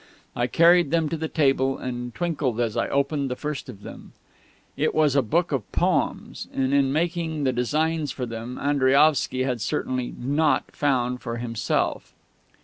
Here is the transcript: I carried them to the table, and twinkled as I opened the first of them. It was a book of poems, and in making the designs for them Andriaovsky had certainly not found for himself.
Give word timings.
I 0.35 0.47
carried 0.47 0.89
them 0.89 1.09
to 1.09 1.15
the 1.15 1.27
table, 1.27 1.77
and 1.77 2.11
twinkled 2.15 2.59
as 2.59 2.75
I 2.75 2.87
opened 2.89 3.29
the 3.29 3.35
first 3.35 3.69
of 3.69 3.83
them. 3.83 4.13
It 4.75 4.95
was 4.95 5.15
a 5.15 5.21
book 5.21 5.51
of 5.51 5.71
poems, 5.71 6.47
and 6.51 6.73
in 6.73 6.91
making 6.91 7.43
the 7.43 7.53
designs 7.53 8.11
for 8.11 8.25
them 8.25 8.57
Andriaovsky 8.59 9.43
had 9.43 9.61
certainly 9.61 10.15
not 10.19 10.71
found 10.75 11.21
for 11.21 11.37
himself. 11.37 12.15